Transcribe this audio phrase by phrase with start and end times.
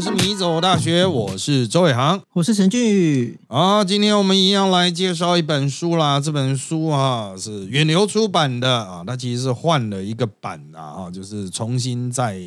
[0.00, 3.38] 们是米走大学，我是周伟航，我是陈俊宇。
[3.48, 6.18] 啊，今天我们一样来介绍一本书啦。
[6.18, 12.40] 这本书啊是远流出版的啊，它其实是换了一个版啊，啊，就是重新在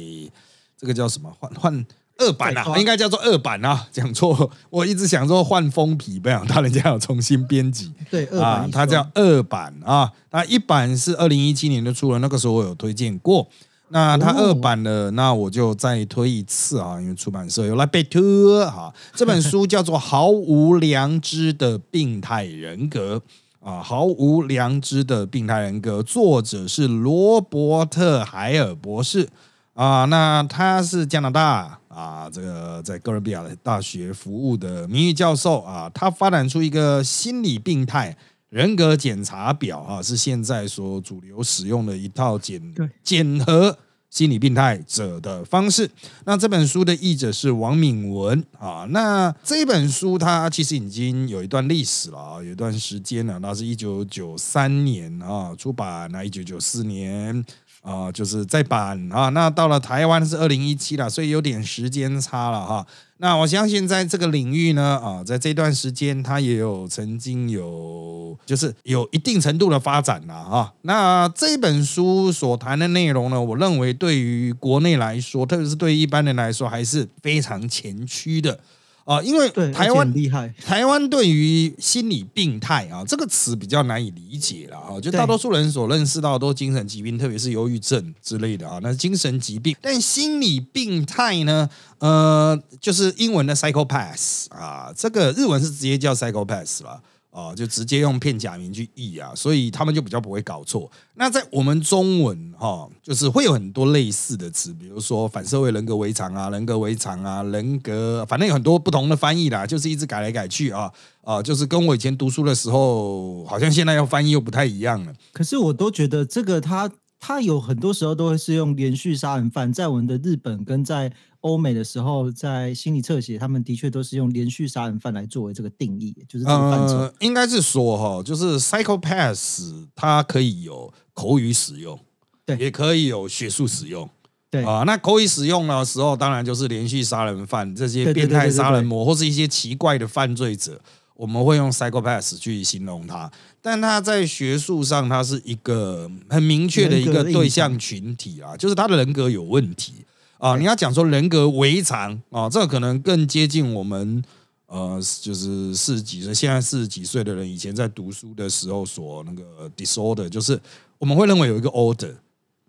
[0.75, 1.85] 这个叫什么换换
[2.17, 7.91] 二版啊，应该叫做二版啊，讲错，我一直想说换封皮，不想到人家有重新编辑。
[8.09, 13.47] 对，啊，它叫二版啊，那一版是二零一七年就出了，那个时候我有推荐过。
[13.93, 18.91] 那它二版的，那我就再推一次啊，因为出版社有来备托哈。
[19.13, 23.17] 这本书叫做《毫无良知的病态人格》
[23.63, 29.29] 啊，《毫无良知的病态人格》，作者是罗伯特海尔博士
[29.75, 30.05] 啊。
[30.05, 35.87] 那他是加拿大啊，这个在哥伦比亚的大学服务的名誉教授啊。
[35.93, 38.17] 他发展出一个心理病态。
[38.49, 42.61] 人格检查表啊，是现在所主流使用的一套检
[43.03, 43.75] 检核
[44.13, 45.89] 心理病态者的方式。
[46.25, 48.85] 那这本书的译者是王敏文啊。
[48.91, 53.39] 那这本书它其实已经有一段历史了啊，有一段时间了。
[53.39, 57.43] 那是一九九三年啊出版，那一九九四年
[57.83, 59.29] 啊就是再版啊。
[59.29, 62.87] 那到了台湾是二零一七了，所以有点时间差了哈。
[63.17, 70.73] 那我相信，在这个领域呢，啊，在这段时间，他也有曾经有，就是有一定程度的发展了哈。
[70.81, 78.59] 那这本书所谈的内容呢，我认为对于国内来说，特别是对一般人来说，还是非常前驱的。
[79.05, 89.75] 啊，因为台湾厉害，台湾对于心理病态啊这个词比较难以理解了啊，就大多数人所认识到都是精神疾病，特别是忧郁症之类的啊，那精神疾病。
[89.81, 97.01] 但心理病态呢，呃，就是英文的 psychopath 啊，这个日文是直接叫 psychopath 了。
[97.33, 100.89] 啊，就直接用片假名去译啊，所以他们就比较不会搞错。
[101.15, 110.91] 那在我们中文哈，就是会有很多类似的词，比如说反社会人格围场啊，人格围场啊，人格，反正有很多不同的翻译啦，就是一直改来改去啊
[111.23, 115.11] 啊，就是跟我以前读书的时候，好像现在要翻译又不太一样了。
[115.31, 116.87] 可是我都觉得这个它
[117.25, 121.13] 他有很多时候都会是用连续杀人犯，在我们的日本跟在。
[121.43, 127.13] 欧美的时候，在心理侧写，他们的确都是用连续杀人犯来作为这个定义，就是这个范畴。
[127.19, 131.99] 应该是说哈，就是 psychopath，它可以有口语使用，
[132.45, 134.09] 对，也可以有学术使用，
[134.49, 134.83] 对啊。
[134.87, 140.79] 那口语使用的时候，当然就是连续杀人犯这些变态杀人魔，或是一些奇怪的犯罪者，
[141.23, 143.31] 我们会用 psychopath 去形容他。
[143.61, 149.93] 但他在学术上，他是一个很明确的一个对象群体啊，就是他的人格有问题。
[150.37, 154.21] 啊，你要讲说人格违常啊，这个可能更接近我们
[154.65, 160.59] 呃，就是四十几岁，现在四十几岁的人以前在读书的时候所那个 disorder，就是
[160.97, 162.13] 我们会认为有一个 order，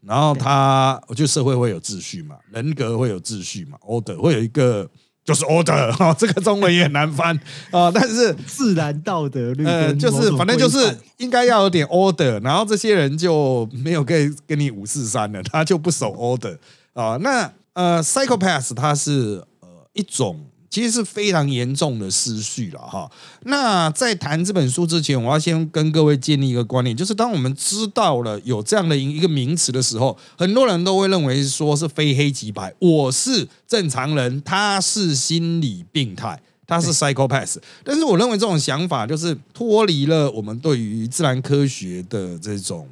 [0.01, 4.89] 然后他，我觉得社会会有秩序嘛，人格会有秩序嘛，order 会有一个
[5.25, 7.35] 就是 order 哈， 这个中文也很难翻
[7.73, 16.57] 啊，但是 自然道德律，呃，就是反正就是应该要有点 order，然后这些人就没有跟跟你五四三了，他就不守 order
[16.93, 17.51] 啊，那。
[17.75, 20.41] 呃，psychopath 它是呃一种，
[20.75, 23.09] 其实是非常严重的思绪了哈。
[23.43, 37.59] 那在谈这本书之前，我要先跟各位建立一个观念，就是当我们知道了有这样的一个名词的时候，很多人都会认为说是非黑即白，我是正常人，他是心理病态，他是 psychopath。
[37.85, 42.89] 但是我认为这种想法就是脱离了我们对于自然科学的这种。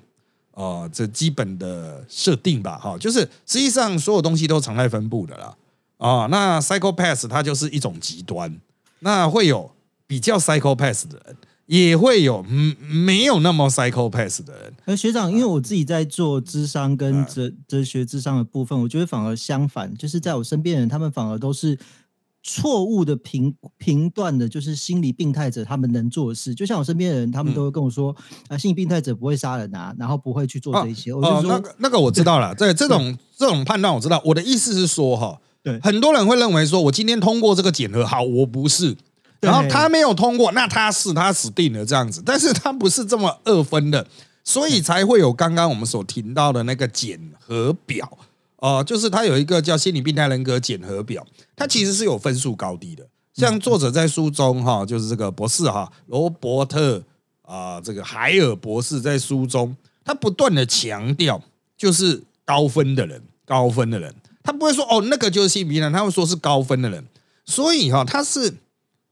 [0.54, 5.56] 哦，这基本的设定吧，哈，就是实际上所有东西都常态分布的啦。
[6.02, 8.60] 啊，那 psychopath 它就是一种极端，
[8.98, 9.70] 那会有
[10.06, 11.36] 比较 psychopath 的人，
[11.66, 14.74] 也会有嗯没有那么 psychopath 的人。
[14.84, 21.78] 而学长，因为我自己在做智商跟哲哲学智商的部分，我觉得反而相反，就是在我身边的人，他们反而都是。
[22.44, 26.52] 错误的评评断的，就是心理病态者他们能做的事。
[26.52, 28.12] 就像我身边的人，他们都会跟我说
[28.50, 34.20] ：“啊，心理病态者不会杀人啊，然后不会去做这些。”我就说：“那个那个我知道了，对这种这种判断我知道。
[34.24, 38.96] 我的意思是说，哈，对，很多人会认为说，我今天通过这个检核，好，我不是，
[39.40, 42.22] 然后他没有通过，那他是他死定了这样子。
[42.24, 44.06] 但是他不是这么二分的，
[44.42, 48.18] 所以才会有刚刚我们所听到的那个检核表。
[48.56, 51.26] 哦，就是他有一个叫心理病态人格检核表，
[51.56, 53.04] 它其实是有分数高低的。
[53.34, 57.02] 像作者在书中哈，就是这个博士哈，罗伯特
[57.42, 61.42] 啊，这个海尔博士在书中，他不断的强调，
[61.76, 67.04] 就是高分的人，高分的人，他不会说哦，那个就是心理病态，他会说是高分的人。
[67.44, 68.54] 所以哈，他是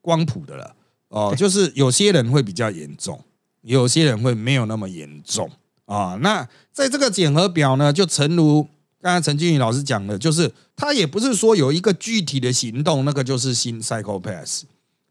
[0.01, 0.75] 光谱的了
[1.09, 3.23] 哦，就是有些人会比较严重，
[3.63, 5.51] 有些人会没有那么严重
[5.87, 6.19] 啊。
[6.21, 8.67] 那在这个检核表呢，就诚如。
[9.03, 14.65] 刚才陈俊宇老师讲的，就是他也不是说有一个具体的行动，那个就是新 psychopath。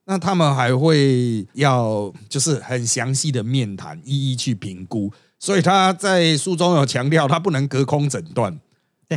[0.06, 5.12] 那他们还会要就是很详细的面谈，一一去评估。
[5.39, 8.56] 所以他在书中有强调，他不能隔空诊断。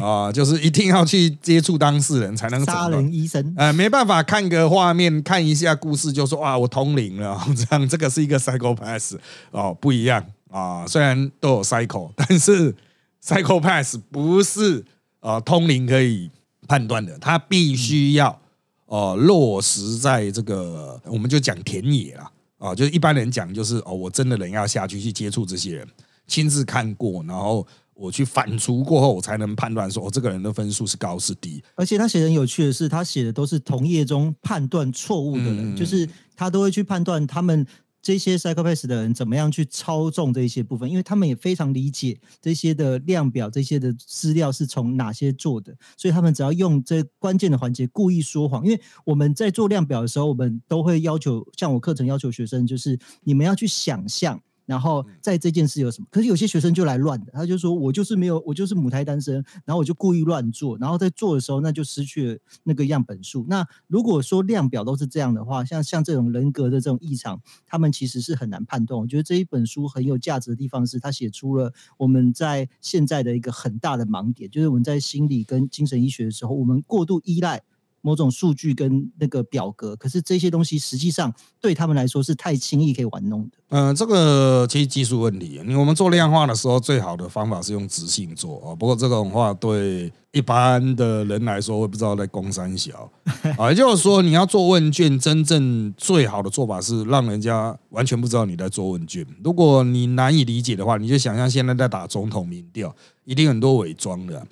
[0.01, 3.53] 啊，就是一定要去接触当事人才能杀人医生。
[3.59, 9.17] 呃，没办法看个画面，看一下故事就说哇，我通灵了， 这样这个是一个 psychopath
[9.51, 10.87] 哦，不一样啊。
[10.87, 12.75] 虽然都有 psycho，但是
[13.23, 14.83] psychopath 不是
[15.21, 16.31] 啊通灵可以
[16.67, 18.41] 判断的，他必须要
[18.87, 25.87] 哦落实在这个，我们就讲田野啦啊，就是一般人讲就是哦，我真的人要下去去接触这些人，
[26.27, 27.67] 亲自看过，然后。
[27.95, 31.63] 我去反刍过后，我才能判断说，哦，这个人的分数是高是低。
[31.75, 37.67] 而且他写的很有趣的是，他写的都是同业中判断错误的人，就是他都会去判断他们
[38.01, 48.65] 这些 psychopath 的人怎么样去操纵这一些部分，因为他们也非常理解这些的量表、这些的资料是从哪些做的，所以他们只要用这关键的环节故意说谎。
[48.65, 54.41] 因为我们在做量表的时候，我们都会要求，像我课程要求学生，就是你们要去想象。
[54.67, 56.07] 然后在这件事有什么？
[56.11, 63.45] 可是有些学生就来乱的，他就说我就是没有，我就是母胎单身，然后我就故意乱做，然后在做的时候那就失去了那个样本数。
[63.49, 68.99] 那如果说量表都是这样的话，像像这种人格的这种异常，他们其实是很难判断。
[69.01, 77.63] 我觉得这一本书很有价值的地方是，他写出了我们在现在的一个很大的盲点，就是我们在心理跟精神医学的时候，我们过度依赖。
[78.03, 83.51] 某种数据跟那个表格，可是这些东西实际上对他们来说是太轻易可以玩弄的。
[83.71, 85.63] 嗯，这个其实技术问题。
[85.65, 88.75] 你我们做量化的时候，最好的方法是用直性做啊。
[88.75, 93.11] 不过这种话对一般的人来说，会不知道在攻三小
[93.57, 93.71] 啊。
[93.71, 99.25] 也就是说，你要做问卷，真正最好的做法是让人家完全不知道你在做问卷。
[99.43, 102.95] 如果你难以理解的话，你就想象现在在打总统民调，
[103.25, 104.39] 一定很多伪装的。
[104.39, 104.47] 啊，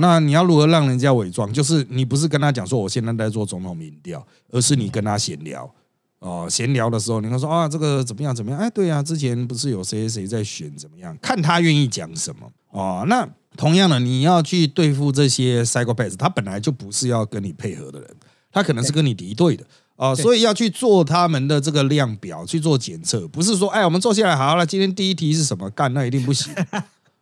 [0.00, 1.52] 那你要如何让人家伪装？
[1.52, 5.68] 就是你不是跟他讲说我现在在做总统民调，而是你跟他闲聊。
[6.20, 8.58] 哦，闲聊的时候，你会说啊，这个怎么样怎么样？
[8.58, 11.14] 哎，对呀，之前不是有谁谁在选怎么样？
[11.20, 12.50] 看他愿意讲什么。
[12.70, 18.08] 哦，那同样的，你要去对付这些 psychopath，他本来就不是要跟你配合的人，
[18.50, 19.64] 他可能是跟你敌对的。
[19.96, 25.68] 啊，所以要去做他们的这个量表，去做检测，不是说哎，我们坐下来好了，今天第一题是什么？
[25.70, 26.54] 干，那一定不行。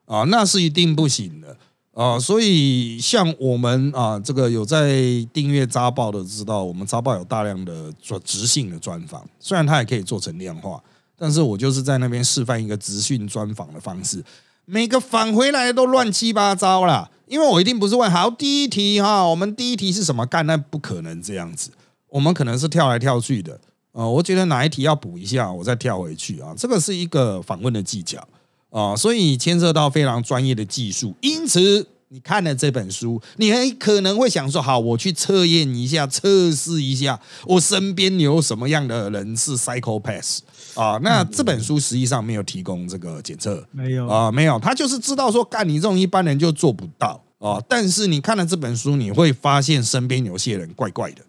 [0.06, 1.56] 啊， 那是一定不行的。
[1.94, 4.96] 啊，所以像我们啊，这个有在
[5.30, 10.82] 订阅《扎报》的知道，我们《扎报》有大量的做直性的专访，虽然它也可以做成量化，
[11.18, 14.24] 但是我就是在那边示范一个直讯专访的方式，
[14.64, 20.46] 每个返回来都乱七八糟啦，因为我一定不是问好第一题哈，我们第一题是什么干？
[20.46, 21.70] 那不可能这样子，
[22.08, 23.60] 我们可能是跳来跳去的，
[23.92, 28.26] 呃，我觉得哪一题要补一下，我再跳回去啊，这个是一个访问的技巧。
[28.72, 40.40] 啊，所以牵涉到非常专业的技术，因此你看了这本书，你很可能会想说：好，我去测验一下，测试一下，我身边有什么样的人是 psychopath
[40.74, 40.98] 啊？
[41.02, 47.62] 那这本书实际上没有提供这个检测，没有啊，没有，他就是知道说，干你这种一般人就做不到啊。
[47.68, 51.22] 但是你看了这本书，你会发现身边有些人怪怪的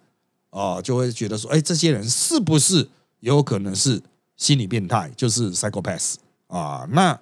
[0.49, 2.89] 啊，就会觉得说，哎，这些人是不是
[3.21, 4.01] 有可能是
[4.35, 6.15] 心理变态，就是 psychopath
[6.47, 6.85] 啊？
[6.91, 7.17] 那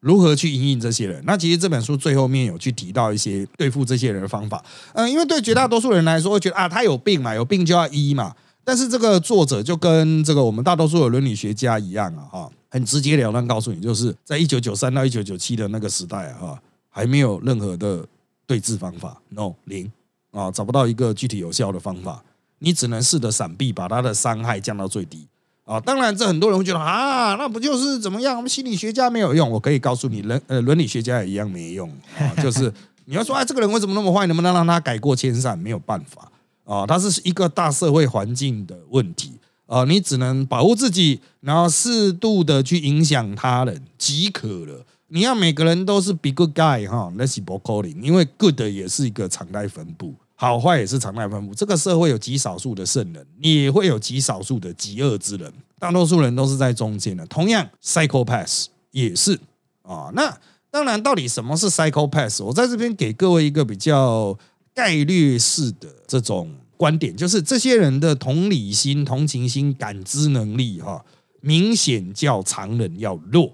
[0.00, 1.22] 如何去引引这些人？
[1.26, 4.64] 那其实这本书最后面有去提到一些对付这些人的方法。
[4.94, 8.34] 嗯，因为对绝大多数人来说，会觉得啊，他有病嘛，有病就要医嘛。
[8.64, 18.06] 但是这个作者就跟这个我们大多数的伦理学家一样啊，哈，很直截了当告诉你，就是在一九九三到一九九七的那个时代啊，哈，还没有任何的
[18.46, 19.90] 对治方法，no 零
[20.30, 22.22] 啊，找不到一个具体有效的方法，
[22.58, 25.26] 你只能试着闪避，把他的伤害降到最低。
[25.68, 28.34] 啊，当然，这很多人会觉得啊，那不就是怎么样？
[28.34, 31.86] 我们心理学家没有用，我可以告诉你，人呃伦理学家也一样没用
[32.18, 32.32] 啊。
[32.42, 32.72] 就是
[33.04, 34.26] 你要说，哎，这个人为什么那么坏？
[34.26, 35.58] 能不能让他改过迁善？
[35.58, 36.32] 没有办法
[36.64, 39.32] 啊，他是一个大社会环境的问题
[39.66, 39.84] 啊。
[39.84, 44.86] 你只能保护自己，然后适度的去影响他人即可了。
[45.08, 50.14] 你要每个人都是 be good guy 哈，那是不可能，因为 good 也是一个常态分布。
[50.40, 57.26] 好坏也是常态分布，这个社会有极少数的圣人，也会有极少数的极恶之人，大多数人都是在中间的。
[57.26, 59.36] 同样，psychopath 也是
[59.82, 60.12] 啊。
[60.14, 60.38] 那
[60.70, 62.44] 当然，到底什么是 psychopath？
[62.44, 64.38] 我在这边给各位一个比较
[64.72, 71.04] 概率式的这种观点，就是这些人的同理心、同情心、感知能力，哈，
[71.40, 73.52] 明显较常人要弱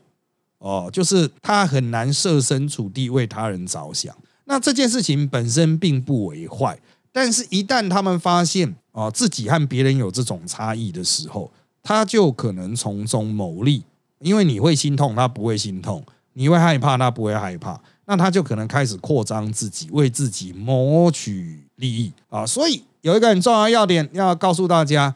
[0.58, 4.14] 哦，就是他很难设身处地为他人着想。
[4.44, 6.78] 那这件事情本身并不为坏，
[7.10, 11.50] 但是一旦他们发现啊自己和别人有这种差异的时候，
[11.82, 13.84] 他就可能从中牟利，
[14.20, 16.02] 因为你会心痛，他不会心痛；
[16.34, 22.46] 你会害怕，他不会害怕；那他就可能开始扩张自己，为自己谋取利益啊。
[22.46, 25.14] 所以有一个很重要的要点要告诉大家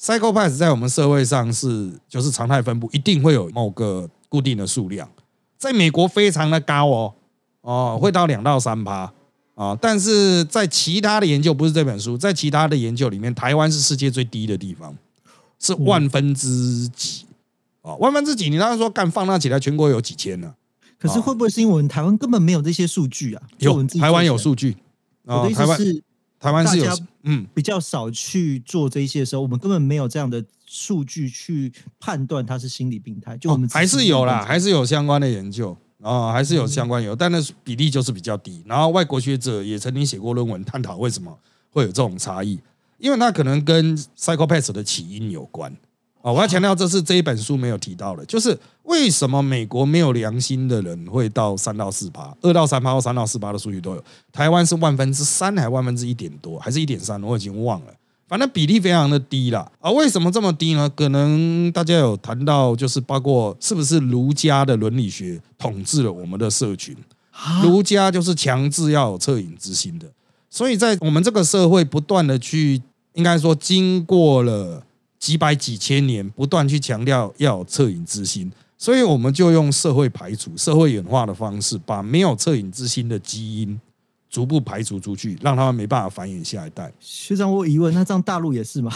[0.00, 5.08] ，psychopath 在我们社会上是就是常态分布，一定会有某个固定的数量，
[5.58, 7.14] 在美国非常的高哦
[7.62, 9.12] 哦，会到两到三趴
[9.54, 9.76] 啊。
[9.80, 14.94] 但是在其他的研究，不是这本书，在其他的研究里面，台湾是世界最低的地方，
[15.58, 17.24] 是万分之几
[17.80, 17.94] 啊？
[17.96, 18.50] 万分之几？
[18.50, 20.54] 你当时说干放大起来，全国有几千呢？
[20.98, 23.42] 可是会不会是因为我们台湾根本没有这些数据啊？
[23.58, 24.76] 有台湾有数据
[25.24, 26.02] 我的意思是，
[26.38, 33.36] 台湾是有嗯比较少去做这些的时候，我们根本没有这样的数据去判断他是心理病态。
[33.36, 38.62] 就我们还是有啦，还是有相关的研究啊，还是有相关有，但那比例就是比较低。
[38.66, 41.36] 然后外国学者也曾经写过论文探讨为什么
[41.70, 42.58] 会有这种差异，
[42.98, 45.72] 因为它可能跟 psychopath 的起因有关。
[46.22, 57.92] 哦，我要强调，这是这一本书没有提到的，就是为什么美国没有良心的人会到三到四趴，二到三趴或三到四趴的数据都有，台湾是万分之三还万分之一点多，还是一点三，我已经忘了，
[58.32, 59.90] 反正比例非常的低啦啊。
[59.90, 60.88] 为什么这么低呢？
[60.96, 66.96] 可能大家有谈到，就是包括是不是儒家的伦理学统治了我们的社群，
[67.62, 70.06] 儒家就是强制要有恻隐之心的，
[70.48, 72.80] 所以在我们这个社会不断的去，
[73.12, 74.82] 应该说经过了。
[75.18, 83.80] 几百几千年不断去强调要有恻隐之心，所以我们就用社会排除、社会演化的方式，把没有恻隐之心的基因
[84.32, 86.90] 逐步排除出去，让他们没办法繁衍下一代。
[86.98, 88.90] 学长，我疑问，那这样大陆也是吗？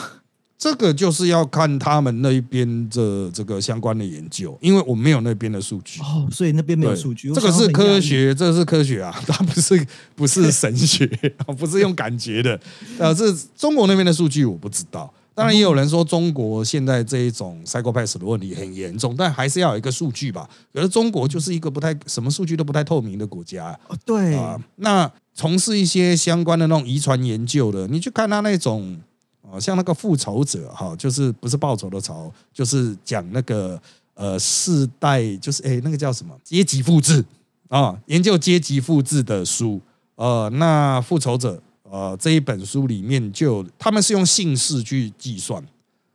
[0.58, 7.30] 这个就是要看他们那边的这个相关的研究，因为我没有那边的数据哦，所以那边没有数据。
[7.34, 11.06] 这个是科学，这个是科学啊， 它不是不是神学，
[11.58, 12.58] 不是用感觉的。
[12.98, 15.12] 呃，这中国那边的数据我不知道。
[15.34, 20.48] 当然也有人说中国现在这一种 psychopath 的问题很严重，但还是要有一个数据吧。
[20.72, 23.78] 可是中国就是一个不太什么数据都不太透明的国家。
[23.88, 24.58] 哦，对啊。
[24.76, 28.98] 那从事一些相关的那种遗传研究的，你去看他那种
[29.42, 33.80] 啊，像那个复仇者哈，就是不是报仇的仇，就是讲那个
[34.14, 37.24] 呃世代，就是哎那个叫什么阶级复制
[37.68, 39.80] 啊，研究阶级复制的书。
[40.16, 41.62] 呃，那复仇者。
[41.88, 45.64] 呃，这一本书里面就他们是用姓氏去计算，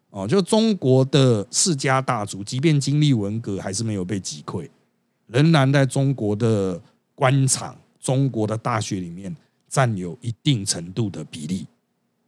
[0.10, 4.70] 哦，就中国的世家大族，即便经历文革，还是没有被击溃，
[5.28, 6.78] 仍然在中国的
[7.16, 9.34] 官场、中国的大学里面
[9.70, 11.66] 占有一定程度的比例，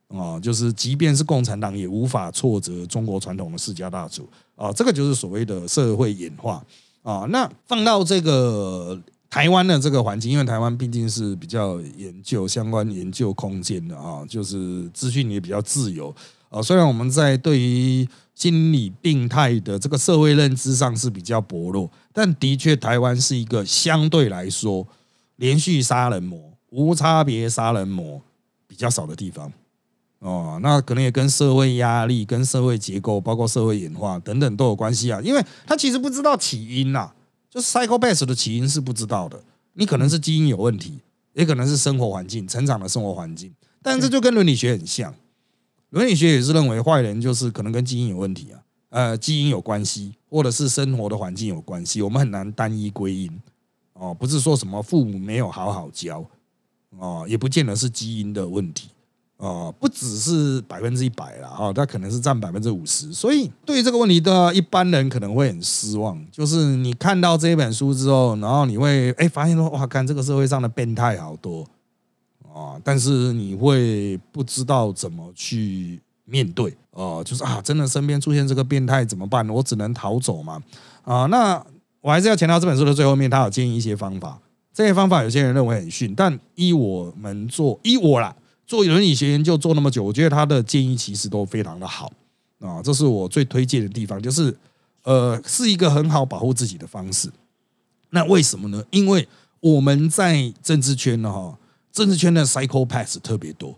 [0.08, 6.63] 啊，就是即便是共产党也无法挫折中国传统的世家大族，啊，这个就是所谓的社会演化，
[7.01, 9.01] 啊，那放到这个。
[9.34, 16.13] 台湾的这个环境，因为台湾毕竟是比较研究相关研究空间的啊，就是资讯也比较自由
[16.50, 16.62] 啊。
[16.62, 24.88] 虽然我们在对于心理病态的这个社会认知上是比较薄弱，但的确台湾是一个相对来说
[25.36, 28.22] 连续杀人魔、无差别杀人魔
[28.68, 29.52] 比较少的地方
[30.20, 30.60] 哦。
[30.62, 35.20] 那可能也跟社会压力、跟社会结构、包括社会演化等等都有关系啊。
[35.22, 37.12] 因为他其实不知道起因呐。
[37.50, 39.40] 就是 psychopath 的起因是不知道的，
[39.74, 40.98] 你可能是基因有问题，
[41.34, 45.13] 也可能是生活环境、成长的生活环境，但这就跟伦理学很像，
[45.92, 48.58] 伦理学也是认为坏人就是可能跟基因有问题啊，
[48.90, 53.40] 呃，基因有关系，或者是生活的环境有关系，我们很难单一归因
[53.94, 56.26] 哦，不是说什么父母没有好好教
[56.98, 58.90] 哦，也不见得是基因的问题。
[59.38, 66.18] 哦，不只是百分之一百了哦，它可能是占百分之五十，所以对于这个问题的一般人可能会很失望。
[66.32, 71.68] 就是你看到这一本书之后，然后你会哎发现说哇，看这个社会上的变态好多
[72.54, 79.50] 啊，但是你会不知道怎么去面对哦，就是啊，真的身边出现这个变态怎么办？
[79.50, 80.62] 我只能逃走嘛
[81.02, 81.26] 啊？
[81.26, 81.62] 那
[82.03, 84.38] 我还是要强调这本书的最后面，他有建议一些方法，
[84.74, 88.36] 这些方法有些人认为很逊，但依我们做依我啦。
[88.67, 92.12] 做伦理学研究做那么久，我觉得他的建议其实都非常的好
[92.60, 94.53] 啊，这是我最推荐的地方，就是
[95.03, 97.29] 呃，是一个很好保护自己的方式。
[98.10, 98.83] 那为什么呢？
[98.91, 99.25] 因为
[99.62, 101.57] 我们在政治圈呢，哈，
[101.93, 103.74] 政治圈的 psychopath 特别多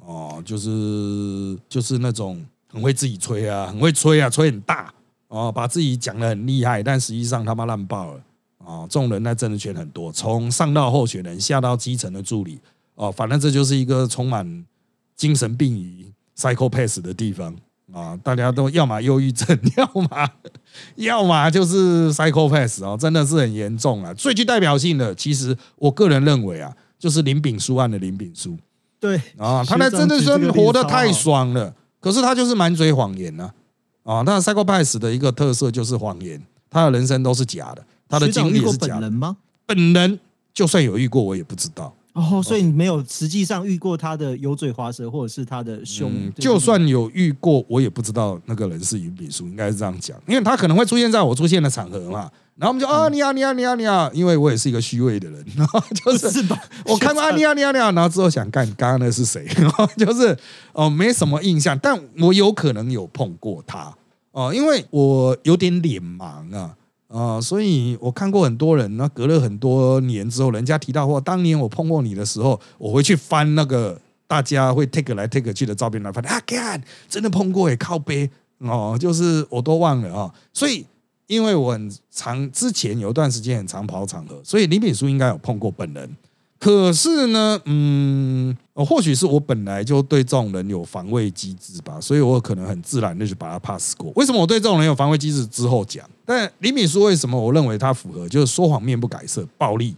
[0.00, 4.92] 哦，就是就是那种很会自己吹啊，很会吹啊，吹很大
[5.30, 8.20] 哦，把自己讲的很厉害，但实际上他妈烂爆了
[8.58, 8.82] 啊！
[8.90, 12.58] 这种人在政治圈很多，从上到候选人，下到基层的助理。
[12.96, 14.64] 哦，反正这就是一个充满
[15.16, 17.56] 精神病与 psychopath 的地方
[17.92, 18.18] 啊！
[18.22, 20.30] 大家都要么忧郁症， 要么
[20.96, 24.12] 要么就是 psychopath 啊，真的是很严重啊！
[24.12, 28.58] 最具代表性的，其实我个人认为啊，就是林炳书案的林炳书。
[28.98, 33.54] 对啊，他那真的是活得太爽了，可是他就是满嘴谎言呢啊！
[34.04, 39.36] 那 psychopath 的一个特色就是谎言，他的人生都是假的，他的经历是假的吗？
[39.66, 40.18] 本人。
[40.52, 41.94] 就算有遇过，我也不知道。
[42.12, 46.10] 哦，所以你没有实际上遇过他的油嘴滑舌，或者是他的凶。
[46.36, 52.30] 就算有遇过，我也不知道那个人是云炳书，应该是这样讲，因为他可能会出现在我出现的场合嘛。
[52.56, 56.44] 然后我们就啊，你好，你好，你好，你好，因为我也是一个虚伪的人，然后 就是
[56.84, 59.46] 我看到啊，你好，你好，你好，然后之后想干，刚刚那是谁？
[59.96, 60.36] 就是
[60.72, 63.94] 哦，没什么印象，但我有可能有碰过他
[64.32, 66.76] 哦，因为我有点脸盲啊。
[67.12, 80.32] 啊，所以我看过很多人，那隔了很多年之后，人家提到或当年我碰过你的时候，我回去翻那个大家会 take 来 take 去的照片来翻啊，看真的碰过诶，靠背哦，就是我都忘了啊。
[80.52, 80.86] 所以
[81.26, 86.16] 因为我很长之前有一段时间很长跑场合，所以李炳书应该有碰过本人。
[86.60, 94.12] 可是呢，嗯，或许是我本来就对这种人有防卫机制吧，所以我可能很自然的就把他 pass 过。
[94.14, 95.46] 为什么我对这种人有防卫机制？
[95.46, 96.06] 之后讲。
[96.26, 98.28] 但李敏书为什么我认为他符合？
[98.28, 99.96] 就是说谎、面不改色、暴力、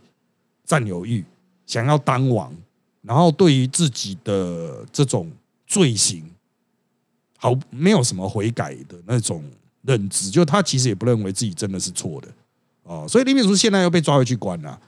[0.65, 1.25] 占有欲、
[1.67, 2.55] 想要当王，
[3.01, 5.29] 然后对于自己的这种
[5.67, 6.23] 罪行，
[7.39, 9.43] 好没有什么悔改的那种
[9.83, 12.29] 认知，就他其实也不认为自己真的是错的
[12.85, 13.05] 哦。
[13.09, 14.79] 所以李敏书现在又被抓回去关了。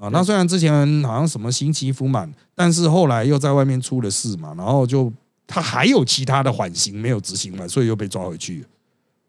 [0.00, 5.12] 啊，那虽然之前好像什么刑期服满，但是后来又在外面出了事嘛，然后就
[5.46, 8.64] 他还有其他的缓刑没有执行嘛，所以又被抓回去。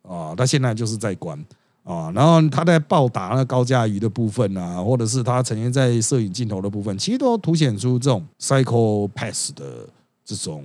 [0.01, 1.37] 啊，他现在就是在关
[1.83, 9.87] 啊，然后他在暴打那高价鱼的部分啊，或者是他曾经在摄影镜头的部分，其实都凸显出这种 psycho pass 的
[10.23, 10.63] 这种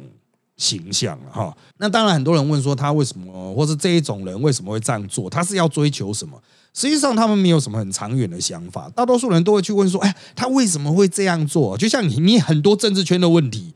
[0.56, 1.56] 形象了哈。
[1.78, 5.28] 那当然，很多人问说他为什么，或是这一种人为什么会这样做？
[5.28, 6.40] 他是要追求什么？
[6.74, 8.90] 实际上，他们没有什么很长远的想法。
[8.94, 13.72] 大多数人都会去问说：“哎，他为什么会这样做？”就像你，你很多政治圈的问题，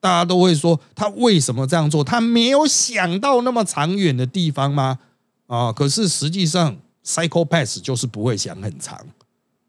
[0.00, 2.02] 大家都会说他为什么这样做？
[2.02, 4.98] 他没有想到那么长远的地方吗？
[5.46, 5.72] 啊！
[5.72, 8.98] 可是实际上，psychopath 就是不会想很长，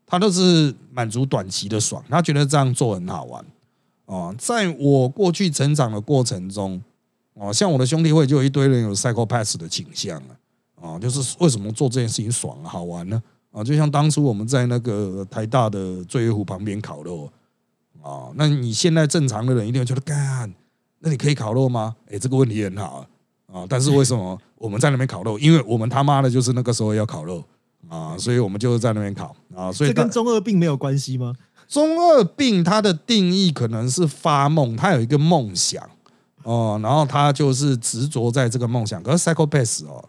[0.08, 2.04] 他都是满足短期的爽。
[2.10, 3.45] 他觉得这样做很好玩。
[4.12, 6.82] 哦，在我过去成长的过程中，
[7.36, 10.36] 哦，像我的兄弟会就有一堆人有 psychopath 的倾向啊。
[10.82, 13.21] 啊，就是为什么做这件事情爽好玩呢？
[13.52, 17.32] 啊，就像当初我们在那个台大的醉月湖旁边烤肉
[18.02, 20.52] 啊，那你现在正常的人一定会觉得干，
[21.00, 21.95] 那你可以烤肉吗？
[22.10, 23.06] 哎，这个问题很好
[23.45, 25.38] 啊，但是为什么我们在那边烤肉？
[25.39, 27.43] 因为我们他妈的就是那个时候要烤肉
[27.88, 29.71] 啊，所以我们就是在那边烤啊。
[29.71, 31.34] 所以这跟中二病没有关系吗？
[31.71, 35.89] 中二病它的定义可能是发梦，他有一个梦想
[36.43, 39.01] 哦，然后他就是执着在这个梦想。
[39.01, 40.03] 可是 psychopath 哦。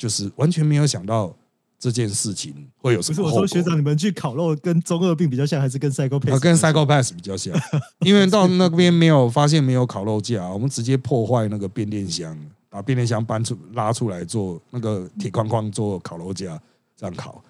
[0.00, 1.30] 就是完全没有想到
[1.78, 3.16] 这件事情会有什么。
[3.16, 6.40] 不是我说学长，你们去烤肉跟中二病比较像，还是跟 psychopath？
[6.40, 7.54] 跟 psychopath 比较像，
[7.98, 12.34] 因为到那边没有发现没有烤肉架，我们直接破坏那个变电箱，
[12.70, 16.58] 把变电箱搬出拉出来做那个铁框框做烤肉架，
[16.96, 17.44] 这样烤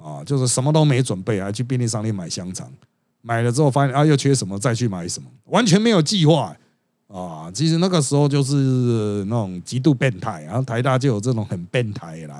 [0.00, 2.70] 啊，就是什么都没准备，还去便利商店买香肠，
[3.22, 6.56] 买了之后发现啊又缺什么，再去买什么，完全没有计划。
[7.08, 12.30] 啊，其实那个时候就是那种极度变态，然后台大就有这种很变态的人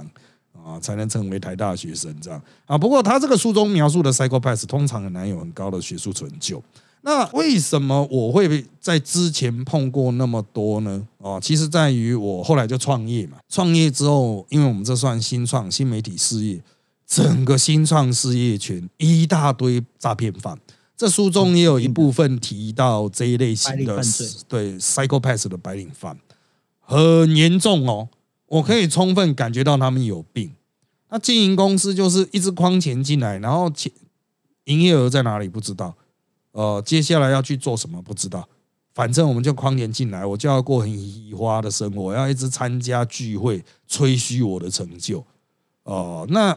[0.53, 2.77] 啊，才能成为台大学生这样啊。
[2.77, 6.61] 不过他这个书中描述的 psychopath 通常很难有很高的学术成就。
[7.03, 11.07] 那为什么我会在之前碰过那么多呢？
[11.19, 16.61] 哦，其实在于我后来就创业嘛，创业之后，因为我们这算新创新媒体事业，
[17.07, 20.59] 整个新创事业群一大堆诈骗犯。
[20.97, 24.01] 这书中也有一部分提到这一类型的
[24.49, 26.19] 对 psychopath 的白领犯
[26.81, 28.09] 很严重哦，
[28.47, 30.53] 我可以充分感觉到他们有病。
[31.11, 33.93] 那经营公司就是一直框钱进来，然后钱
[34.65, 35.95] 营业额在哪里不知道，
[36.53, 38.49] 呃，接下来要去做什么不知道，
[38.95, 45.23] 反正我们就框钱进来，我就要过很移花的生活，要一直参加聚会吹嘘我的成就，
[45.83, 46.57] 哦，那。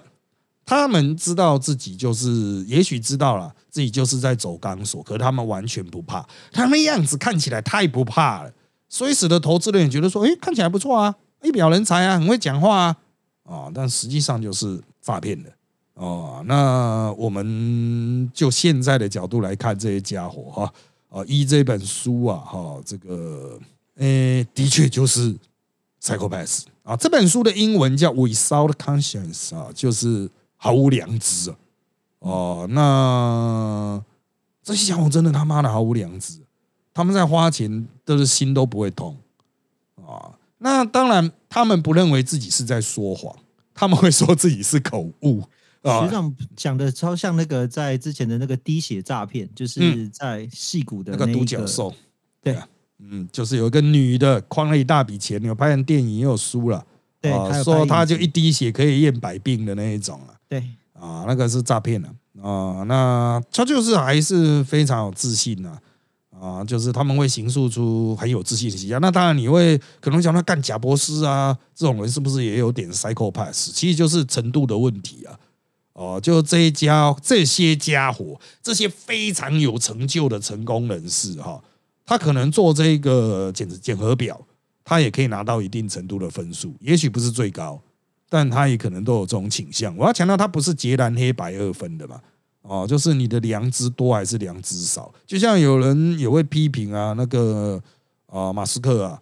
[0.69, 6.23] 他们知道自己就是，也许知道了自己就是在走钢索，可他们完全不怕。
[6.51, 8.53] 他们样子看起来太不怕了，
[8.87, 12.97] 所以使得投资人也觉得说：“哎，看起来不错啊，一表人才啊，很会讲话啊。”
[13.49, 15.49] 啊，但实际上就是诈骗的
[15.95, 16.43] 哦。
[16.45, 20.73] 那我们就现在的角度来看这些家伙哈，
[21.09, 23.59] 啊，依这本书啊，哈，这个，
[23.95, 25.35] 诶，的确就是
[25.99, 26.95] psychopath 啊。
[26.95, 30.29] 这本书的英文叫 Without Conscience 啊，就是。
[30.61, 31.55] 毫无良知啊！
[32.19, 34.03] 哦，那
[34.61, 36.41] 这些家伙真的他妈的毫无良知，
[36.93, 39.15] 他们在花钱都是心都不会痛
[40.05, 40.35] 啊！
[40.57, 43.33] 那当然，他们不认为自己是在说谎，
[43.73, 45.41] 他们会说自己是口误
[45.81, 46.01] 啊。
[46.01, 51.93] 实际上讲的超像那个在之前的那个滴血诈骗，就是在戏骨的那个独角兽，
[52.43, 52.67] 对啊，
[52.97, 56.85] 嗯，就是有一个女的诓了一大笔钱，有拍成电影又输了。
[57.21, 60.33] 对，说他就一滴血可以验百病的那一种啊。
[60.47, 62.09] 对啊，那个是诈骗了
[62.41, 65.77] 啊，那他就是还是非常有自信呐。
[66.41, 69.01] 啊，就是他们会形塑出很有自信的形象。
[69.01, 73.71] 那当然，你会可能想到干贾博士啊，这种人是不是也有点 psychopath？
[73.73, 75.37] 其实就是程度的问题啊。
[75.91, 81.61] 哦，就这一家这些家伙，这些非常有成就的成功人士哈，
[82.05, 84.39] 他可能做这个检检核表，
[84.89, 87.79] 他也可以拿到一定程度的分数，也许不是最高，
[88.27, 89.95] 但他也可能都有这种倾向。
[89.95, 92.19] 我要强调，他不是截然黑白二分的嘛。
[92.63, 95.13] 哦，就是你的良知多还是良知少？
[95.27, 97.79] 就像有人也会批评啊，那个
[98.25, 99.21] 啊，马斯克啊，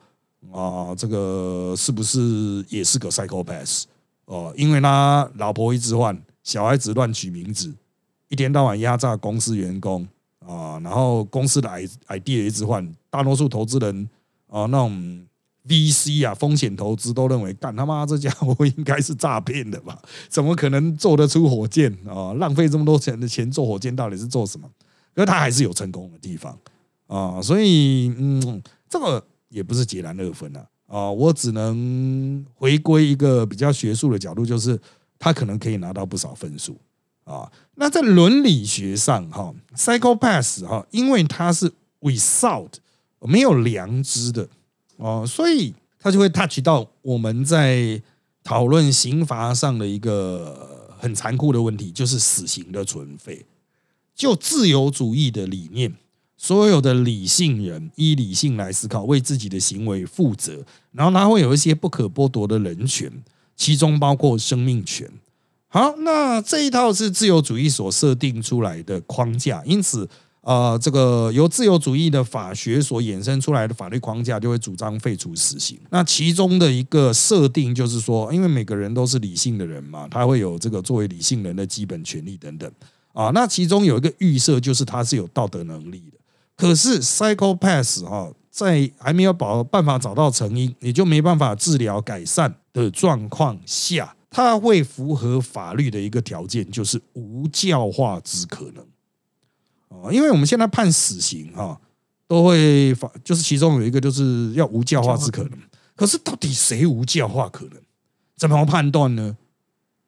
[0.53, 3.83] 啊，这个是不是也是个 psychopath？
[4.23, 7.75] 哦，因为他老婆一直换，小孩子乱取名字，
[8.29, 10.07] 一天到晚压榨公司员工
[10.39, 14.09] 啊，然后公司的 i idea 一直换，大多数投资人
[14.47, 15.25] 啊，那种。
[15.67, 20.01] VC 啊，风险投资都认为干他妈这家伙应该是诈骗的吧？
[20.29, 22.33] 怎么可能做得出火箭啊？
[22.35, 24.69] 浪费这么多钱的钱做火箭，到底是做什么？
[25.13, 26.57] 可是他还是有成功的地方
[27.07, 31.11] 啊，所以嗯，这个也不是截然二分啊啊！
[31.11, 34.79] 我只能回归一个比较学术的角度，就是
[35.17, 36.77] 他可能可以拿到不少分数
[37.23, 37.51] 啊。
[37.75, 42.73] 那在伦理学上哈，psychopath 哈，因为他是 without
[43.21, 44.47] 没有良知的。
[44.97, 48.01] 哦，所以他就会 touch 到我们在
[48.43, 53.45] 讨论刑罚上的一个很残酷的问题，就是死刑的存废。
[54.15, 55.95] 就自由主义的理念，
[56.35, 63.11] 所有的理性人依理性来思考，为自己的行为负责，然后他会有一些不可剥夺的人权，
[63.55, 65.09] 其中包括生命权。
[65.67, 70.09] 好，那这一套是自由主义所设定出来的框架，因此。
[70.47, 75.77] 呃，这个由自由主义的法学所衍生出来的法律框架，就会主张废除死刑。
[75.89, 82.71] 那其中的一个设定就是说，因为每个人都是理性的人嘛，他会有这个作为理性人的基本权利等等
[83.11, 83.29] 啊。
[83.33, 86.17] 那其中有一个预设，就是他是有道德能力的。
[86.55, 98.85] 可是 psychopath 哈，在还没有保办法找到成因，也就没办法治疗改善的状况下，他会符合法律的一个条件，就是无教化之可能。
[99.89, 101.79] 哦，因为我们现在判死刑哈，
[102.27, 105.51] 都会法就是其中有一个就是要无教化之可能。
[105.95, 107.73] 可是到底谁无教化可能？
[108.35, 109.35] 怎么判断呢？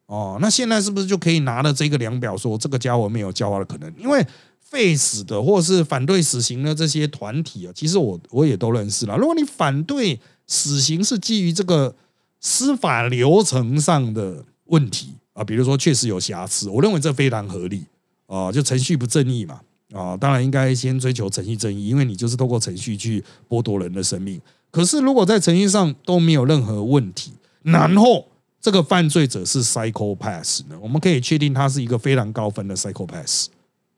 [0.06, 3.92] 哦，那现在是不是就可以拿了这个量表说这个家伙没有教化的可能？
[3.98, 4.26] 因为
[4.60, 9.18] 废死的或是反对死刑的这些团体啊，其实我我也都认识了。
[9.18, 11.96] 如果你反对死刑是基于这个
[12.40, 17.86] 司法流程上的问题啊，比如说确实有瑕疵，我认为这非常合理
[18.28, 19.62] 啊，就程序不正义嘛。
[19.92, 24.40] 啊，当然应该先追求程序正义，因为你就是透过程序去剥夺人的生命。
[24.70, 28.28] 可是如果在程序上都没有任何问题，然后
[28.62, 30.78] 这个犯罪者是 psychopath 呢？
[30.80, 33.48] 我们可以确定他是一个非常高分的 psychopath，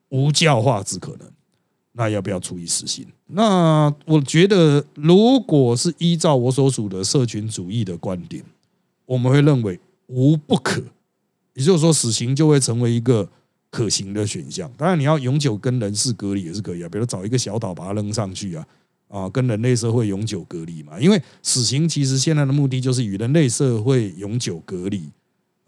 [0.08, 1.28] 无教化之可能。
[1.92, 3.06] 那要不要处以死刑？
[3.28, 8.42] 那我觉得，如果是依照我所属的社群主义的观点，
[9.06, 9.78] 我们会认为
[10.08, 10.82] 无不可，
[11.54, 13.28] 也就是说，死刑就会成为一个。
[13.72, 18.68] 可行的选项，当然你要永久跟人事隔离也是可以啊，比如找一个小岛把它扔上去啊，
[19.08, 21.00] 啊，跟人类社会永久隔离嘛。
[21.00, 25.10] 因为死刑其实现在的目的就是与人类社会永久隔离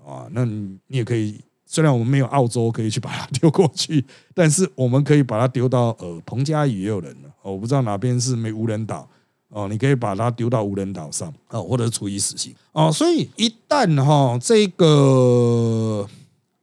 [0.06, 0.28] 啊。
[0.34, 9.08] 那你也可以，虽然我们没有澳洲可以去把它丢过去，但是我们可以把它丢到呃，彭加屿也有人了，我不知道哪边是没无人岛
[9.48, 12.92] 哦，你可以把它丢到无人岛上哦，或者处以死刑哦。
[12.92, 16.06] 所以一旦哈这个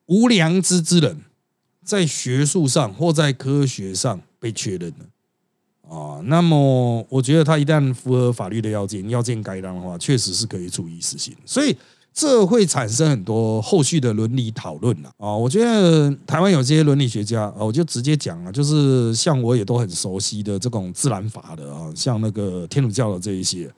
[0.04, 1.16] 无良知之人。
[1.90, 11.34] 在学术上或在科学上被确认了啊，那么我觉得他一旦符合法律的要件，要件该当的话，确实是可以处以死刑。
[11.44, 11.76] 所以
[12.14, 15.34] 这会产生很多后续的伦理讨论了啊。
[15.34, 23.68] 我觉得台湾有些伦理学家啊，我就直接讲了，就是像我也都很熟悉的这种自然法的啊，像那个天主教的这一些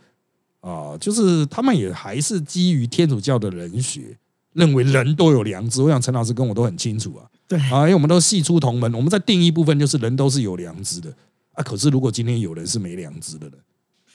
[0.61, 4.15] 啊，就是他们也还是基于天主教的人学，
[4.53, 5.81] 认为人都有良知。
[5.81, 7.25] 我想陈老师跟我都很清楚啊。
[7.53, 11.15] 对啊，因为我们都系出同门，我们在定义部分就是人都是有良知的
[11.53, 11.63] 啊。
[11.63, 13.59] 可是如果今天有人是没良知的人？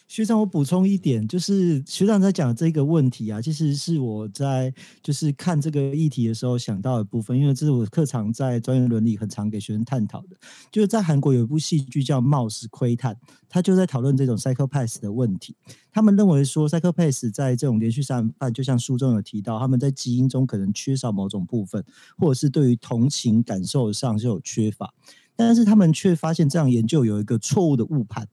[0.08, 10.38] 学长，我补充一点，就是学长在讲这个问题啊，其实是我在就是看这个议题的时候想到的部分，因为这是我课堂在专业伦理很常给学生探讨的。
[10.72, 13.14] 就是在韩国有一部戏剧叫《冒失窥探》，
[13.50, 15.54] 他就在讨论这种 psychopath 的问题。
[15.92, 21.84] 他们认为说，psychopath 在这种连续杀人犯，就像书中有提到，他们在基因中可能缺少某种部分，
[22.18, 24.94] 或者是对于同情感受上就有缺乏。
[25.36, 28.26] 但是他们却发现这样研究有一个错误的误判。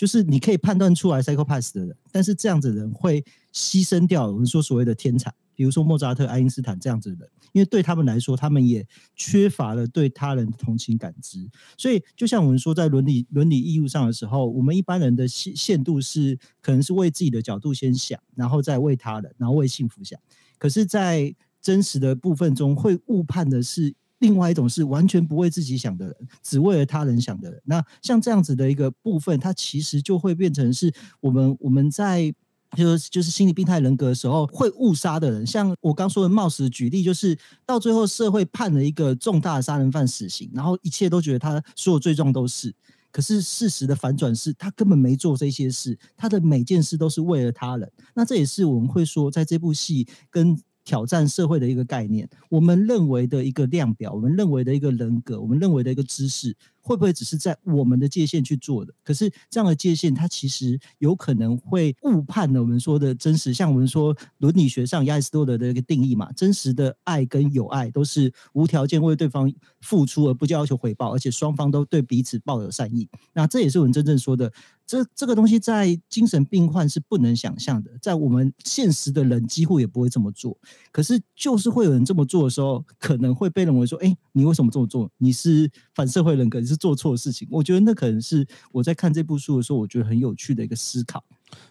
[0.00, 11.46] 就是你可以判断出来 psychopath 的人，但是这样子的人会牺牲掉我们说所谓的天才，比如说莫扎特、爱因斯坦这样子的人，因为对他们来说，他们也缺乏了对他人的同情感知。
[11.76, 20.18] 所以，就像我们说，在伦理伦理义务上的时候，我们一般人的限限度是可能是为自己的角度先想，然后再为他人，然后为幸福想。
[20.56, 27.60] 可是，在真实的部分中，会误判的是另外一种是完全不为自己想的人，只为了他人想的人。
[27.64, 32.32] 那像这样子的一个部分，它其实就会变成是我们我们在。
[32.76, 42.72] 就是就是心理病态人格的时候会误杀的人，像我刚说的冒死举例，就是到最后社会判了一个重大的杀人犯死刑，然后一切都觉得他所有罪状都是，
[43.10, 47.90] 可是事实的反转是他根本没做这些事，他的每件事都是为了他人。
[48.14, 50.56] 那这也是我们会说在这部戏跟。
[50.90, 58.92] 挑战社会的一个概念，我们认为的一个量表，我们认为的一个人格，我们认为的一个知识，会不会只是在我们的界限去做的？
[59.04, 63.52] 可是这样的界限，它其实有可能会误判了我们说的真实。
[63.52, 73.08] 像我们说伦理学上亚里士多德的一个定义嘛， 真实的爱跟友爱都是无条件为对方付出而不要求回报，而且双方都对彼此抱有善意。
[73.32, 74.52] 那这也是我们真正说的。
[74.86, 80.58] 这这个东西在精神病患是不能想象的，在我们现实的人几乎也不会这么做。
[80.90, 85.08] 可是就是会有人这么做的时候，可能会被认为说：“哎，你为什么这么做？
[85.18, 91.22] 你是反社会人格，是做错事情。”我觉得那可能是我在看这部书的时候，我觉得很有趣的一个思考。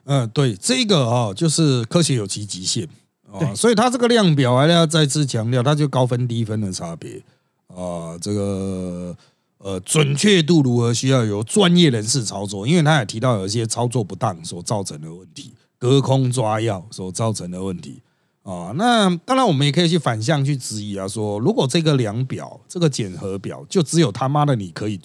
[0.04, 2.88] 嗯，对，这个啊，就是科学有其极限
[3.32, 7.24] 啊，所以它这个量表还要再次强调，它就高分低分的差别
[7.68, 9.16] 啊，这个。
[9.62, 12.66] 呃，准确度如何需要由专业人士操作？
[12.66, 18.02] 因为他也提到有一些操作不当所造成的问题，隔空抓药所造成的问题
[18.50, 18.74] 啊。
[18.76, 25.00] 那当然，我们也可以去反向去质疑啊，说如果这个量表、这个检核表就只有他妈的你可以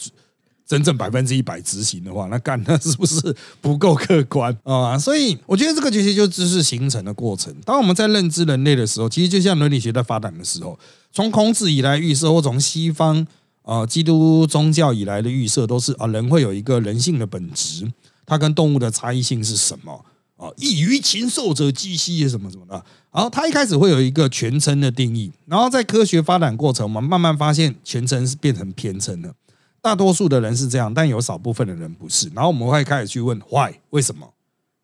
[0.66, 4.98] 真正百分之一百执行的话，那干那是不是不够客观啊？
[4.98, 7.54] 所以我觉得这个其实就知识形成的过程。
[7.64, 10.78] 当我们在认知人类的时候，其实就像伦理学在发展的时候，
[11.12, 13.26] 从孔子以来预设，或从西方。
[13.66, 17.90] 啊，基督宗教以来的预设都是啊，人会有一个人性的本质，
[18.26, 20.04] 它跟动物的差异性是什么？
[20.36, 22.74] 啊，异于禽兽者鸡兮什么什么的。
[23.12, 29.34] 然后它一开始会有一个全称的定义，然后在科学发展过程，我们慢慢发现全称是变成偏称了。
[29.80, 32.30] 大多数的人是这样，但有少部分的人不是。
[32.34, 33.72] 然后我们会开始去问，why？
[33.90, 34.32] 为什么？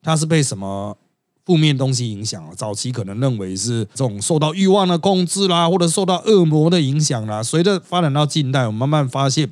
[0.03, 0.97] 它是被什么？
[1.47, 7.43] 负面东西影响啊，早期可能认为是这种受到欲望的控制啦，或者受到恶魔的影响啦。
[7.43, 9.51] 随着发展到近代，我们慢慢发现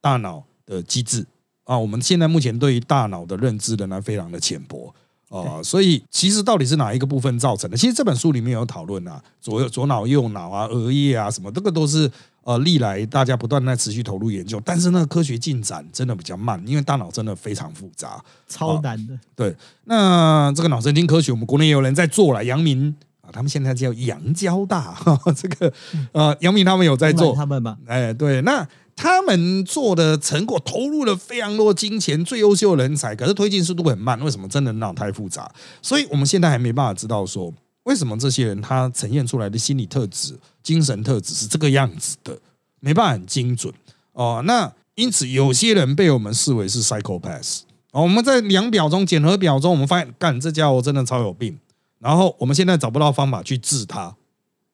[0.00, 1.26] 大脑的机制
[1.64, 4.94] 啊，我们现在目前对于大脑的认知仍然非常的浅薄
[5.42, 7.76] 啊，所以其实到底是哪一个部分造成的？
[7.76, 12.10] 其实这本书里面有讨论啊，左右左脑、右脑啊、额叶啊什么，这个都是。
[12.46, 19.18] 呃，历来大家不断在持续投入研究，但是那个科学进展真的比较慢，因为大脑真的非常复杂，超难的。
[19.34, 24.94] 对，那这个脑神经科学，我们国内也有人在做了，阳明啊，他们现在叫杨交大，
[25.34, 25.72] 这个
[26.12, 34.48] 呃，杨明他们有在做，他们嘛，哎，对，那他们做的成果投入了非常多金钱，最优秀的人才，可是推进速度很慢，为什么？
[34.48, 35.50] 真的脑太复杂，
[35.82, 37.52] 所以我们现在还没办法知道说。
[37.84, 42.38] 为什么这些人他呈现出来的心理特质、精神特质是这个样子的？
[42.80, 43.70] 没办法很精准
[44.12, 44.42] 哦。
[44.46, 47.60] 那因此有些人被我们视为是 psychopath。
[47.92, 51.58] 哦，我们在量表中、检核表中，我们发现，干这家伙真的超有病。
[51.98, 54.16] 然后我们现在找不到方法去治他，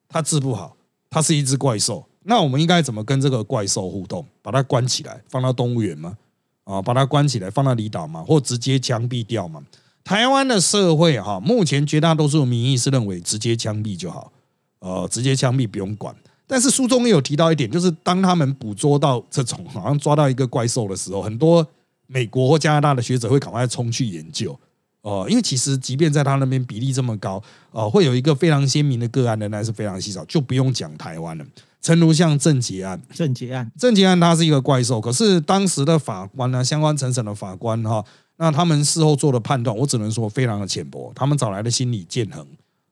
[0.08, 0.76] 他治不好，
[1.10, 2.06] 他是一只怪兽。
[2.24, 4.26] 那我们应该怎么跟这个怪兽互动？
[4.42, 6.16] 把它关起来，放到动物园吗？
[6.64, 8.22] 啊，把它关起来，放到离岛吗？
[8.26, 9.62] 或直接枪毙掉吗？
[10.04, 14.32] 台湾的社会哈，目前绝大多数民意是认为直接枪毙就好，
[14.80, 16.14] 呃，直接枪毙不用管。
[16.46, 21.66] 但是书中也有提到一点，就是当他们捕捉到这种好像抓到一个怪兽的时候，很多
[22.06, 24.58] 美国或加拿大的学者会赶快冲去研究
[25.02, 31.44] 哦，因为其实即便在他那边比例这么高，呃，会有一个非常鲜明的个案仍然是非常稀少，就不用讲台湾了。
[31.80, 38.04] 诚如像郑捷案，郑捷案，郑捷案他是一个怪兽，可是当时的法官呢，相关层审的法官哈。
[38.36, 41.12] 那他们事后做的判断，我只能说非常的浅薄。
[41.14, 42.46] 他们找来的心理建衡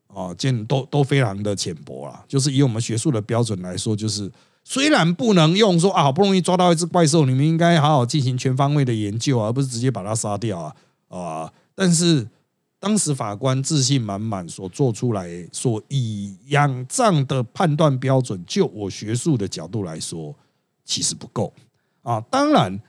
[0.07, 2.23] 啊，建都都非常的浅薄啦。
[2.27, 4.31] 就是以我们学术的标准来说，就是
[4.63, 10.75] 虽然不能用说啊，好不容易抓到一只怪兽，你们应该好好进行全方位的研究，而不是直接把它杀掉啊
[11.07, 11.51] 啊！
[11.73, 12.27] 但是
[12.79, 20.35] 当时法官自信满满所做出来、所以仰仗的判断标准，就我学术的角度来说，
[20.85, 21.53] 其实不够
[22.01, 22.21] 啊。
[22.31, 22.79] 当然。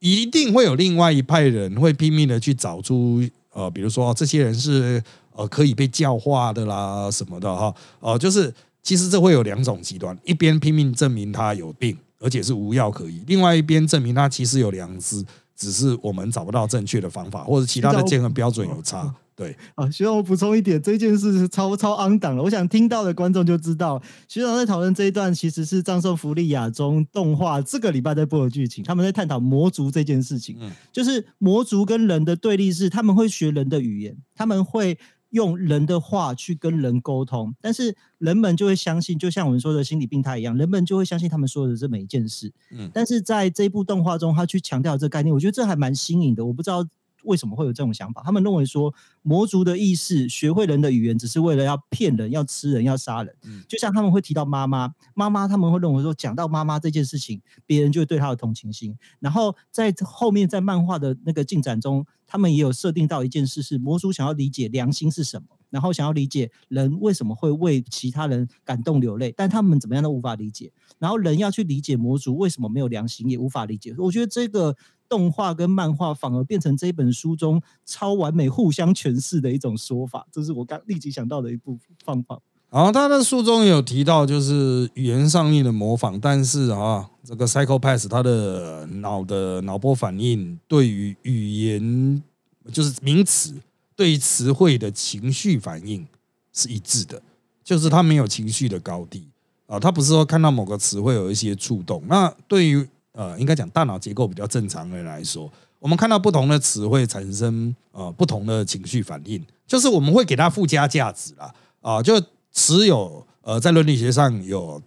[0.00, 3.20] 一定会有另外一派人会拼命的去找出
[3.52, 15.24] 呃，比如说这些人是呃可以被教化的啦什么的哈，呃，就是其实这会有两种极端，一边拼命证明他有病，而且是无药可医；，另外一边证明他其实有良知，
[15.56, 22.42] 只是我们找不到正确的方法，或者其他的健康标准有差对，啊，学长，我补充一点，这件事是超超昂档了。
[22.42, 30.56] 我想听到的观众就知道，学长在讨论这一段其实是葬送福利亚中动画这个礼拜在播的剧情，他们在探讨魔族这件事情。
[30.58, 34.98] 嗯，就是魔族跟人的对立是，他们会学人的语言，他们会
[35.30, 42.52] 用人的话去跟人沟通，但是人们就会相信，就像我们说的心理病态一样，人们就会相信他们说的这每一件事。
[42.72, 46.44] 嗯，但是在这部动画中，他去强调这个概念，我觉得这还蛮新颖的。
[46.44, 46.84] 我不知道。
[47.24, 48.22] 为什么会有这种想法？
[48.24, 53.34] 他们认为说魔族的意识学会人的语言，只是为了要骗人、要吃人、要杀人。
[53.44, 58.96] 嗯，就像他们会提到妈妈，妈妈他们会认为说，讲到妈妈这件事情，别人就会对他有同情心。
[59.20, 70.72] 然后在后面在漫画的那个进展中，他们也有设定到一件事，是魔族想要理解良心是什么，然后想要理解人为什么会为其他人感动流泪，但他们怎么样都无法理解。
[70.98, 73.94] 然后人要去理解魔族为什么没有良心，也无法理解。
[73.98, 74.76] 我觉得这个。
[75.08, 82.38] 动画跟漫画反而变成这本书中超完美互相诠释的一种说法，这是我刚立即想到的一部方法。
[82.70, 92.22] 然后他的书中有提到，就是语言上面的模仿，但是啊，这个 Psychopath 他的脑的脑波反应对于语言
[92.70, 93.54] 就是名词
[93.96, 96.06] 对于词汇的情绪反应
[96.52, 97.22] 是一致的，
[97.64, 99.26] 就是他没有情绪的高低
[99.66, 102.86] 啊，他不是说看到某个词会有一些触动，那对于。
[103.18, 105.50] 呃，应该讲大脑结构比较正常的人来说，
[105.80, 111.52] 我们看到不同的词会产生呃不同的情绪反应，就是我们会给它附加价值啦。
[111.80, 112.14] 啊，就
[112.52, 114.80] 词有呃在伦理学上有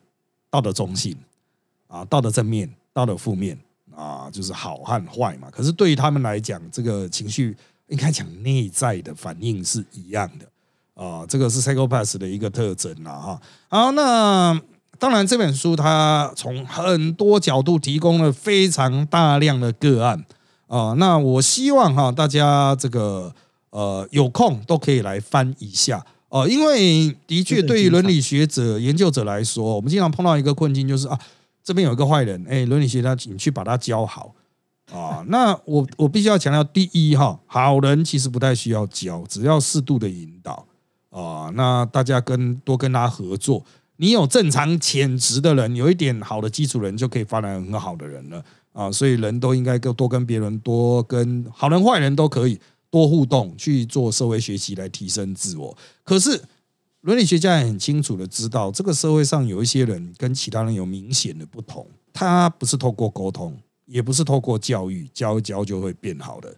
[0.50, 1.14] 道德中性
[1.88, 3.60] 啊，道德正面、道德负面
[3.94, 5.50] 啊，就是好和坏嘛。
[5.52, 7.54] 可是对于他们来讲，这个情绪
[7.88, 10.48] 应该讲内在的反应是一样的
[10.94, 13.42] 啊，这个是 psychopath 的一个特征啦哈。
[13.68, 14.58] 好，那。
[15.02, 20.24] 当然，这本书它从很多角度提供了非常大量的个案
[20.68, 20.94] 啊。
[20.98, 23.34] 那我希望哈，大家这个
[23.72, 31.20] 呃有空都可以来翻一下哦，因为的确对于伦理学者研究者来说，我们经常碰到一个困境，就是啊，
[31.64, 34.36] 这边有一个坏人，哎，伦理学家你去把他教好
[34.94, 35.26] 啊。
[35.30, 40.64] 那我我必须要强调，第一哈，好人其实不太需要教，只要适度的引导
[41.10, 41.50] 啊。
[41.56, 43.66] 那大家跟多跟他合作。
[44.02, 48.92] 你有正常潜质的人，有一点好的基础人，就可以发展很好的人了啊！
[48.92, 52.60] 所以人都应该多多跟别人多跟好人坏人都可以
[52.90, 55.78] 多互动，去做社会学习来提升自我。
[56.04, 56.42] 可是
[57.02, 66.56] 伦理学家也很清楚的知道，这个社会上有一些人跟其他人有明显的不同，他不是透过沟通，也不是透过教育教一教就会变好的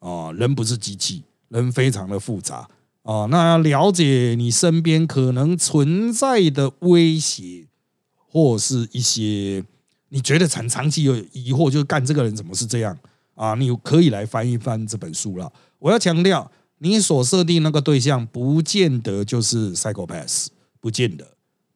[0.00, 0.32] 啊！
[0.32, 2.68] 人不是机器，人非常的复杂。
[3.10, 7.66] 哦，那要了解你身边可能存在的威胁，
[8.14, 9.64] 或是一些
[10.10, 12.96] 你觉得长长期有疑惑，就是干这个人怎么是这样
[13.34, 13.56] 啊？
[13.56, 15.52] 你可以来翻一翻这本书了。
[15.80, 20.46] 我要强调，你所设定那个对象不见得就是 psychopath，
[20.78, 21.26] 不见得。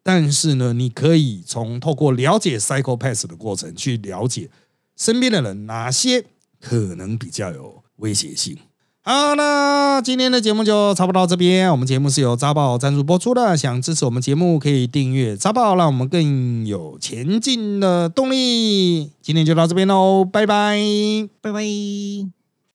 [0.04, 4.48] 但是呢，你可以从透过了解 psychopath 的过程，去了解
[4.96, 6.26] 身边的人哪些
[6.60, 8.56] 可能比较有威胁性。
[9.06, 11.70] 好，那今天的节目就差不多到这边。
[11.70, 19.10] 我们节目是由扎宝赞助播出的，想支持我们节目可以订阅扎宝，让我们更有前进的动力。
[19.20, 20.78] 今天就到这边喽，拜拜，
[21.42, 22.43] 拜拜。